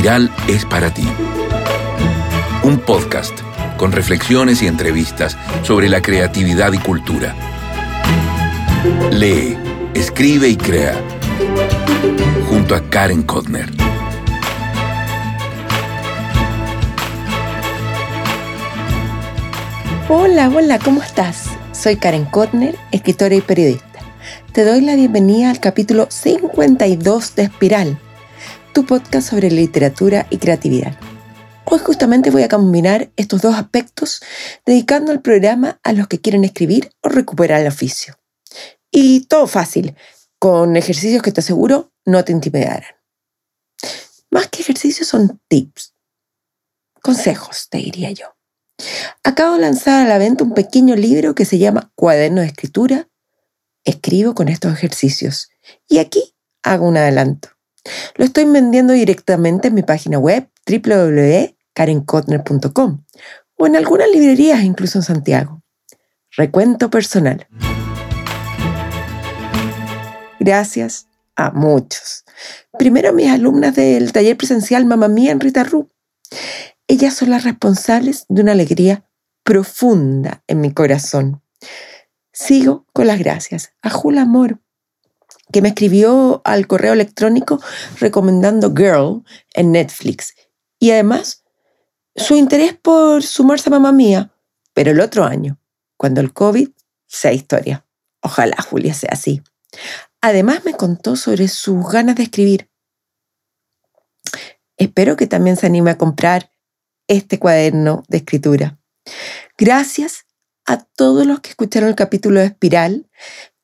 [0.00, 1.06] Espiral es para ti.
[2.62, 3.38] Un podcast
[3.76, 7.34] con reflexiones y entrevistas sobre la creatividad y cultura.
[9.12, 9.58] Lee,
[9.92, 10.98] escribe y crea.
[12.48, 13.68] Junto a Karen Kotner.
[20.08, 21.44] Hola, hola, ¿cómo estás?
[21.72, 24.00] Soy Karen Kotner, escritora y periodista.
[24.52, 27.98] Te doy la bienvenida al capítulo 52 de Espiral
[28.72, 30.98] tu podcast sobre literatura y creatividad.
[31.64, 34.22] Hoy justamente voy a combinar estos dos aspectos
[34.64, 38.18] dedicando el programa a los que quieren escribir o recuperar el oficio.
[38.90, 39.96] Y todo fácil,
[40.38, 42.94] con ejercicios que te aseguro no te intimidarán.
[44.30, 45.94] Más que ejercicios son tips,
[47.02, 48.26] consejos, te diría yo.
[49.24, 53.08] Acabo de lanzar a la venta un pequeño libro que se llama Cuaderno de Escritura.
[53.84, 55.50] Escribo con estos ejercicios.
[55.88, 57.50] Y aquí hago un adelanto.
[58.16, 63.04] Lo estoy vendiendo directamente en mi página web www.karenkotner.com
[63.56, 65.62] o en algunas librerías, incluso en Santiago.
[66.36, 67.46] Recuento personal.
[70.38, 71.06] Gracias
[71.36, 72.24] a muchos.
[72.78, 75.90] Primero a mis alumnas del taller presencial Mamá Mía en Rita Ru.
[76.88, 79.04] Ellas son las responsables de una alegría
[79.42, 81.42] profunda en mi corazón.
[82.32, 84.60] Sigo con las gracias a Jula Amor
[85.52, 87.60] que me escribió al correo electrónico
[87.98, 90.34] recomendando Girl en Netflix.
[90.78, 91.44] Y además,
[92.16, 94.32] su interés por sumarse a mamá mía,
[94.74, 95.58] pero el otro año,
[95.96, 96.68] cuando el COVID
[97.06, 97.86] sea historia.
[98.22, 99.42] Ojalá Julia sea así.
[100.20, 102.70] Además me contó sobre sus ganas de escribir.
[104.76, 106.50] Espero que también se anime a comprar
[107.08, 108.78] este cuaderno de escritura.
[109.58, 110.26] Gracias
[110.66, 113.10] a todos los que escucharon el capítulo de Espiral,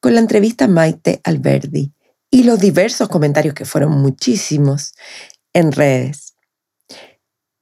[0.00, 1.92] con la entrevista a Maite Alberdi
[2.30, 4.94] y los diversos comentarios que fueron muchísimos
[5.52, 6.34] en redes.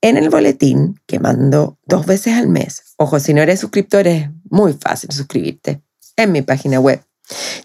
[0.00, 4.28] En el boletín que mando dos veces al mes, ojo, si no eres suscriptor es
[4.50, 5.82] muy fácil suscribirte
[6.16, 7.02] en mi página web.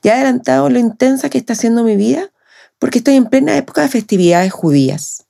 [0.02, 2.32] Ya he adelantado lo intensa que está siendo mi vida
[2.78, 5.26] porque estoy en plena época de festividades judías.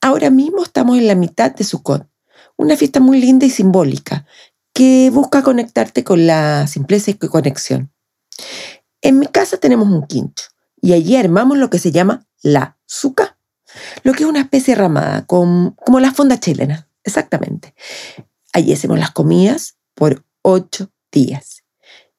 [0.00, 2.08] Ahora mismo estamos en la mitad de Sukkot,
[2.56, 4.26] una fiesta muy linda y simbólica
[4.72, 7.91] que busca conectarte con la simpleza y conexión.
[9.00, 10.46] En mi casa tenemos un quincho
[10.80, 13.38] y allí armamos lo que se llama la suca,
[14.02, 17.74] lo que es una especie ramada, como la fonda chilena, exactamente.
[18.52, 21.62] Allí hacemos las comidas por ocho días.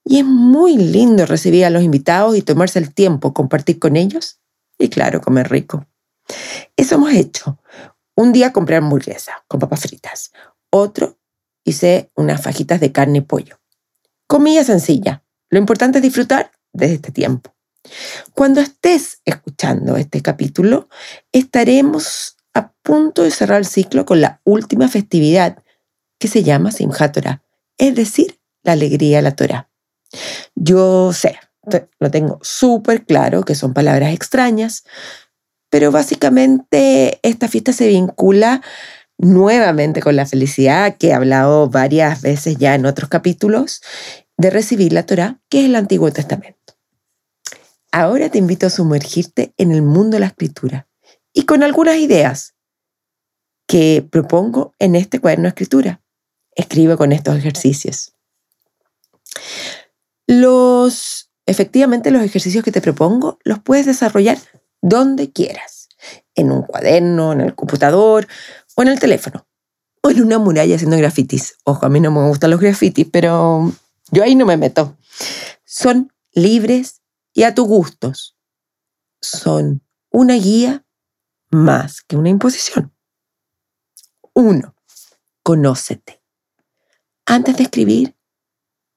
[0.05, 4.39] Y es muy lindo recibir a los invitados y tomarse el tiempo, compartir con ellos
[4.77, 5.85] y claro, comer rico.
[6.75, 7.59] Eso hemos hecho.
[8.15, 10.31] Un día compré hamburguesa con papas fritas.
[10.69, 11.19] Otro
[11.63, 13.59] hice unas fajitas de carne y pollo.
[14.27, 15.23] Comida sencilla.
[15.53, 17.53] Lo importante es disfrutar desde este tiempo.
[18.33, 20.89] Cuando estés escuchando este capítulo,
[21.31, 25.61] estaremos a punto de cerrar el ciclo con la última festividad
[26.17, 27.43] que se llama Simchat Torah,
[27.77, 29.69] es decir, la alegría de la Torah.
[30.55, 31.37] Yo sé,
[31.99, 34.85] lo tengo súper claro que son palabras extrañas,
[35.69, 38.63] pero básicamente esta fiesta se vincula
[39.19, 43.81] nuevamente con la felicidad que he hablado varias veces ya en otros capítulos
[44.37, 46.73] de recibir la Torah, que es el Antiguo Testamento.
[47.91, 50.87] Ahora te invito a sumergirte en el mundo de la escritura
[51.31, 52.55] y con algunas ideas
[53.67, 56.01] que propongo en este cuaderno de escritura.
[56.55, 58.13] Escribe con estos ejercicios.
[60.27, 64.37] Los, efectivamente, los ejercicios que te propongo los puedes desarrollar
[64.81, 65.89] donde quieras,
[66.35, 68.27] en un cuaderno, en el computador
[68.75, 69.47] o en el teléfono,
[70.01, 71.55] o en una muralla haciendo grafitis.
[71.63, 73.71] Ojo, a mí no me gustan los grafitis, pero
[74.13, 74.95] yo ahí no me meto.
[75.65, 77.01] Son libres
[77.33, 78.37] y a tus gustos.
[79.21, 79.81] Son
[80.11, 80.85] una guía
[81.49, 82.93] más que una imposición.
[84.33, 84.75] Uno,
[85.41, 86.21] conócete.
[87.25, 88.15] Antes de escribir,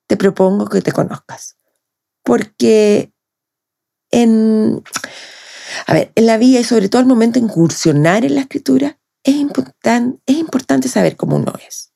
[0.07, 1.57] te propongo que te conozcas.
[2.23, 3.13] Porque
[4.11, 4.83] en,
[5.87, 8.99] a ver, en la vida y sobre todo al momento de incursionar en la escritura,
[9.23, 9.35] es,
[10.27, 11.96] es importante saber cómo uno es.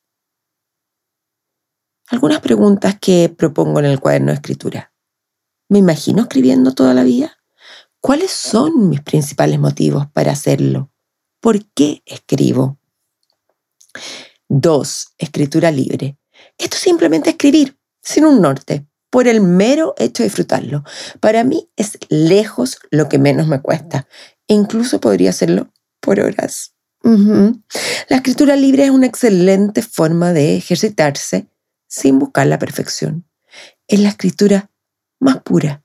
[2.11, 4.93] Algunas preguntas que propongo en el cuaderno de escritura.
[5.69, 7.37] ¿Me imagino escribiendo toda la vida?
[8.01, 10.91] ¿Cuáles son mis principales motivos para hacerlo?
[11.39, 12.77] ¿Por qué escribo?
[14.49, 16.17] Dos, escritura libre.
[16.57, 20.83] Esto es simplemente escribir, sin un norte, por el mero hecho de disfrutarlo.
[21.21, 24.09] Para mí es lejos lo que menos me cuesta.
[24.49, 25.71] E incluso podría hacerlo
[26.01, 26.73] por horas.
[27.03, 31.47] La escritura libre es una excelente forma de ejercitarse
[31.91, 33.25] sin buscar la perfección.
[33.87, 34.71] Es la escritura
[35.19, 35.83] más pura.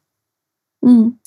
[0.81, 1.19] Mm.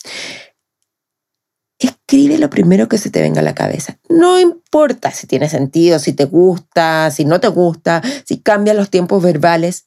[1.80, 4.00] escribe lo primero que se te venga a la cabeza.
[4.10, 8.90] No importa si tiene sentido, si te gusta, si no te gusta, si cambian los
[8.90, 9.86] tiempos verbales.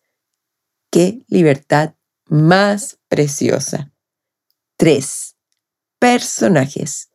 [0.91, 1.95] Qué libertad
[2.29, 3.91] más preciosa.
[4.77, 5.37] Tres,
[5.99, 7.11] personajes.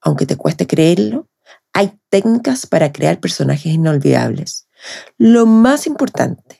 [0.00, 1.28] Aunque te cueste creerlo,
[1.72, 4.68] hay técnicas para crear personajes inolvidables.
[5.16, 6.57] Lo más importante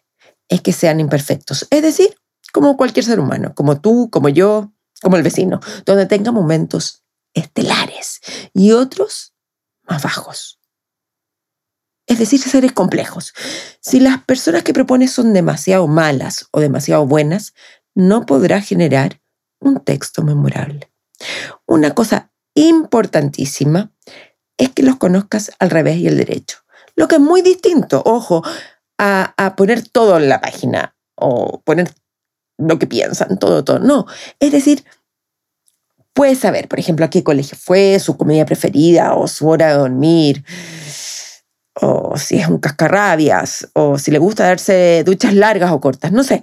[0.49, 2.17] es que sean imperfectos, es decir,
[2.53, 4.73] como cualquier ser humano, como tú, como yo,
[5.03, 7.05] como el vecino, donde tenga momentos
[7.35, 8.21] estelares
[8.53, 9.35] y otros
[9.87, 10.59] más bajos.
[12.07, 13.35] Es decir, seres complejos.
[13.81, 17.53] Si las personas que propones son demasiado malas o demasiado buenas,
[17.95, 19.21] no podrá generar
[19.61, 20.91] un texto memorable.
[21.67, 23.93] Una cosa importantísima
[24.57, 26.59] es que los conozcas al revés y al derecho.
[26.97, 28.43] Lo que es muy distinto, ojo,
[28.99, 31.93] a, poner todo en la página o poner
[32.59, 33.79] lo que piensan, todo, todo.
[33.79, 34.07] No,
[34.41, 34.85] es decir,
[36.13, 39.75] puedes saber, por ejemplo, a qué colegio fue, su comida preferida o su hora de
[39.75, 40.45] dormir,
[41.75, 46.25] o si es un cascarrabias, o si le gusta darse duchas largas o cortas, no
[46.25, 46.43] sé.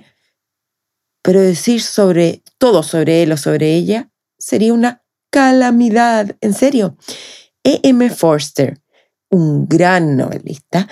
[1.21, 6.95] Pero decir sobre todo sobre él o sobre ella sería una calamidad, en serio.
[7.63, 8.09] E.M.
[8.11, 8.79] Forster,
[9.31, 10.87] un gran novelista,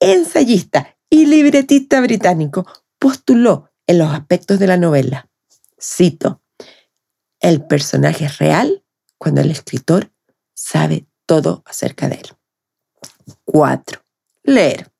[0.00, 2.66] ensayista y libretista británico,
[2.98, 5.30] postuló en los aspectos de la novela.
[5.80, 6.42] Cito,
[7.38, 8.82] el personaje es real
[9.16, 10.10] cuando el escritor
[10.54, 12.26] sabe todo acerca de él.
[13.44, 14.00] 4.
[14.42, 14.90] Leer.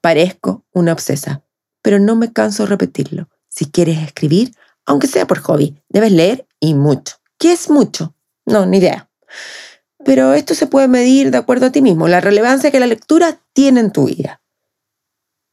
[0.00, 1.44] Parezco una obsesa,
[1.82, 3.28] pero no me canso de repetirlo.
[3.50, 4.54] Si quieres escribir,
[4.86, 7.16] aunque sea por hobby, debes leer y mucho.
[7.36, 8.14] ¿Qué es mucho?
[8.46, 9.10] No, ni idea.
[10.04, 13.40] Pero esto se puede medir de acuerdo a ti mismo, la relevancia que la lectura
[13.52, 14.42] tiene en tu vida.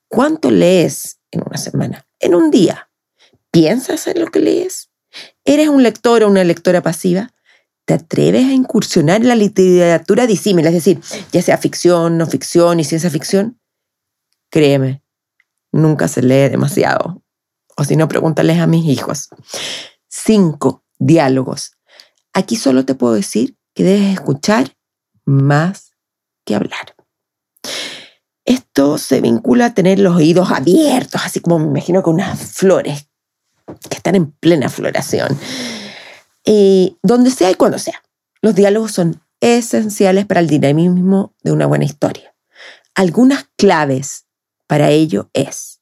[0.08, 2.08] ¿Cuánto lees en una semana?
[2.20, 2.90] En un día.
[3.52, 4.90] ¿Piensas en lo que lees?
[5.44, 7.34] ¿Eres un lector o una lectora pasiva?
[7.86, 11.02] ¿Te atreves a incursionar en la literatura disímila, es decir,
[11.32, 13.60] ya sea ficción, no ficción y ciencia ficción?
[14.50, 15.04] Créeme,
[15.72, 17.24] nunca se lee demasiado.
[17.78, 19.30] O si no, pregúntales a mis hijos.
[20.08, 21.74] Cinco, diálogos.
[22.34, 24.76] Aquí solo te puedo decir que debes escuchar
[25.26, 25.92] más
[26.46, 26.96] que hablar.
[28.46, 33.10] Esto se vincula a tener los oídos abiertos, así como me imagino con unas flores
[33.90, 35.38] que están en plena floración.
[36.44, 38.02] Y donde sea y cuando sea.
[38.42, 42.36] Los diálogos son esenciales para el dinamismo de una buena historia.
[42.94, 44.28] Algunas claves
[44.68, 45.82] para ello es,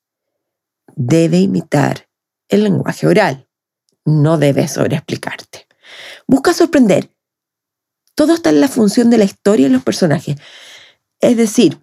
[0.96, 2.10] debe imitar
[2.48, 3.48] el lenguaje oral,
[4.06, 5.68] no debe sobreexplicarte.
[6.28, 7.10] Busca sorprender.
[8.16, 10.38] Todo está en la función de la historia y los personajes.
[11.20, 11.80] Es decir,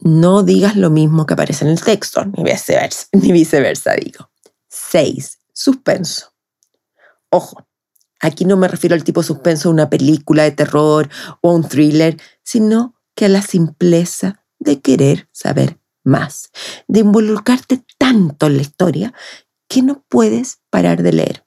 [0.00, 4.30] no digas lo mismo que aparece en el texto, ni viceversa, ni viceversa digo.
[4.68, 5.38] 6.
[5.52, 6.32] Suspenso.
[7.30, 7.66] Ojo,
[8.20, 11.08] aquí no me refiero al tipo suspenso de una película de terror
[11.40, 16.50] o un thriller, sino que a la simpleza de querer saber más,
[16.86, 19.14] de involucrarte tanto en la historia
[19.68, 21.44] que no puedes parar de leer.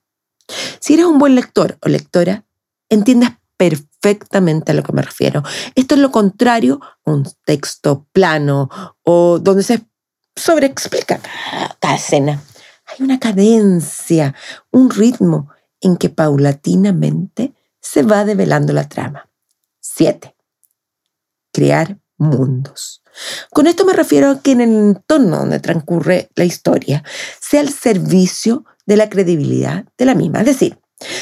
[0.80, 2.46] Si eres un buen lector o lectora,
[2.90, 3.30] entiendes
[3.62, 5.44] perfectamente a lo que me refiero.
[5.76, 8.72] Esto es lo contrario a un texto plano
[9.04, 9.86] o donde se
[10.36, 11.20] sobreexplica
[11.80, 12.42] cada, escena.
[12.88, 14.34] Hay una cadencia,
[14.72, 19.30] un ritmo en que paulatinamente se va develando la trama.
[19.80, 20.36] 7.
[21.54, 23.04] Crear mundos.
[23.52, 27.04] Con esto me refiero a que en el entorno donde transcurre la historia
[27.40, 30.40] sea al servicio de la credibilidad de la misma.
[30.40, 30.80] Es decir,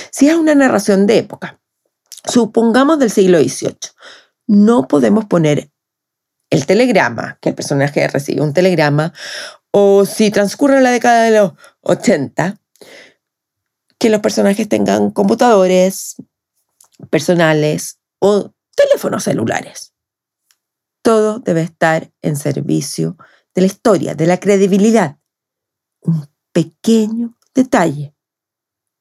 [0.09, 1.58] si es una narración de época,
[2.25, 3.77] supongamos del siglo XVIII,
[4.47, 5.71] no podemos poner
[6.49, 9.13] el telegrama, que el personaje recibe un telegrama,
[9.71, 12.59] o si transcurre la década de los 80,
[13.99, 16.15] que los personajes tengan computadores
[17.09, 19.93] personales o teléfonos celulares.
[21.01, 23.17] Todo debe estar en servicio
[23.53, 25.17] de la historia, de la credibilidad.
[26.01, 28.15] Un pequeño detalle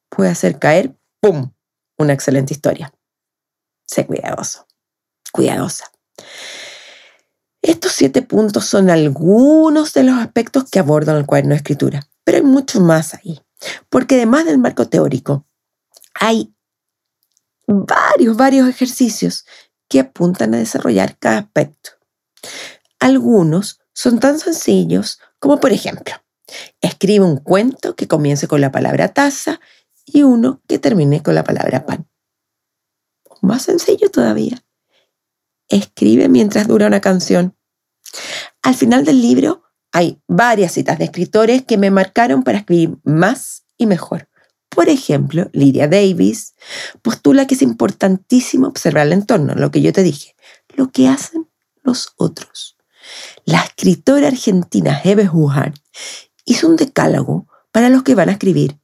[0.08, 1.52] puede hacer caer, ¡pum!,
[1.96, 2.92] una excelente historia.
[3.88, 4.66] Sé cuidadoso,
[5.32, 5.90] cuidadosa.
[7.62, 12.38] Estos siete puntos son algunos de los aspectos que abordan el cuaderno de escritura, pero
[12.38, 13.40] hay mucho más ahí,
[13.88, 15.46] porque además del marco teórico,
[16.14, 16.54] hay
[17.66, 19.46] varios, varios ejercicios
[19.88, 21.90] que apuntan a desarrollar cada aspecto.
[23.00, 26.14] Algunos son tan sencillos como, por ejemplo,
[26.80, 29.60] escribe un cuento que comience con la palabra taza
[30.04, 32.08] y uno que termine con la palabra pan.
[33.40, 34.62] Más sencillo todavía
[35.68, 37.56] escribe mientras dura una canción.
[38.62, 43.64] Al final del libro hay varias citas de escritores que me marcaron para escribir más
[43.76, 44.28] y mejor.
[44.68, 46.54] Por ejemplo, Lydia Davis
[47.02, 50.36] postula que es importantísimo observar el entorno, lo que yo te dije,
[50.76, 51.48] lo que hacen
[51.82, 52.76] los otros.
[53.44, 55.72] La escritora argentina Hebe Huhar
[56.44, 58.78] hizo un decálogo para los que van a escribir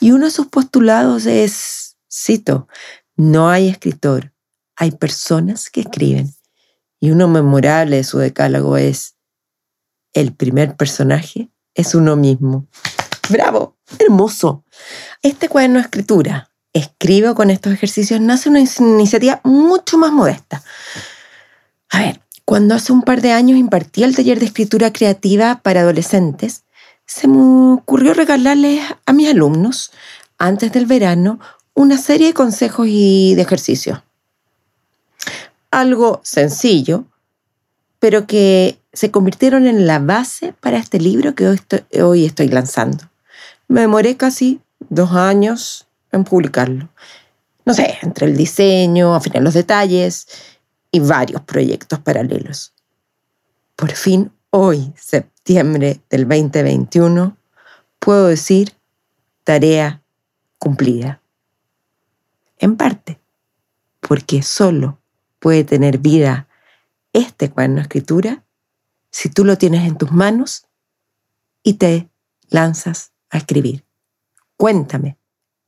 [0.00, 2.68] y uno de sus postulados es, cito,
[3.16, 4.32] no hay escritor,
[4.76, 6.34] hay personas que escriben.
[7.00, 9.16] Y uno memorable de su decálogo es,
[10.12, 12.68] el primer personaje es uno mismo.
[13.28, 13.76] ¡Bravo!
[13.98, 14.64] Hermoso.
[15.22, 20.62] Este cuaderno de escritura, escribo con estos ejercicios, nace una iniciativa mucho más modesta.
[21.90, 25.80] A ver, cuando hace un par de años impartí el taller de escritura creativa para
[25.80, 26.64] adolescentes,
[27.06, 29.92] se me ocurrió regalarles a mis alumnos,
[30.38, 31.38] antes del verano,
[31.74, 34.02] una serie de consejos y de ejercicios.
[35.70, 37.04] Algo sencillo,
[37.98, 41.48] pero que se convirtieron en la base para este libro que
[42.02, 43.08] hoy estoy, lanzando.
[43.68, 44.60] Me demoré casi
[44.90, 46.88] dos años en publicarlo.
[47.64, 50.26] No sé, entre el diseño, afinar los detalles
[50.90, 52.74] y varios proyectos paralelos.
[53.76, 57.36] Por fin, hoy, septiembre del 2021,
[57.98, 58.74] puedo decir
[59.44, 60.02] tarea
[60.58, 61.21] cumplida.
[62.62, 63.20] En parte,
[63.98, 65.00] porque solo
[65.40, 66.46] puede tener vida
[67.12, 68.44] este cuaderno de escritura
[69.10, 70.68] si tú lo tienes en tus manos
[71.64, 72.08] y te
[72.50, 73.84] lanzas a escribir.
[74.56, 75.18] Cuéntame,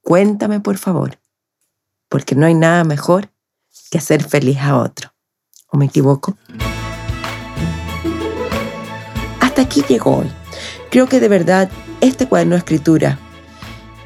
[0.02, 1.18] cuéntame por favor,
[2.08, 3.32] porque no hay nada mejor
[3.90, 5.12] que hacer feliz a otro.
[5.66, 6.38] ¿O me equivoco?
[9.40, 10.30] Hasta aquí llegó hoy.
[10.92, 11.68] Creo que de verdad
[12.00, 13.18] este cuaderno de escritura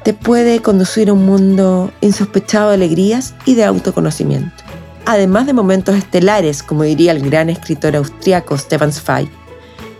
[0.03, 4.69] te puede conducir a un mundo insospechado de alegrías y de autoconocimiento
[5.09, 9.27] además de momentos estelares, como diría el gran escritor austriaco Stefan Zweig.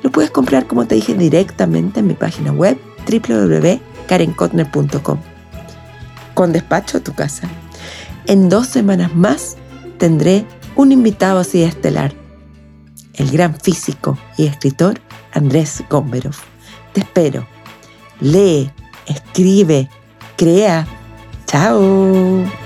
[0.03, 2.77] Lo puedes comprar, como te dije, directamente en mi página web
[3.09, 5.17] www.karenkotner.com.
[6.35, 7.49] Con despacho a tu casa.
[8.27, 9.57] En dos semanas más
[9.97, 12.13] tendré un invitado así estelar,
[13.15, 15.01] el gran físico y escritor
[15.33, 16.35] Andrés Gomberov.
[16.93, 17.47] Te espero.
[18.21, 18.71] Lee,
[19.09, 19.89] escribe,
[20.37, 20.87] crea.
[21.45, 22.58] Chao.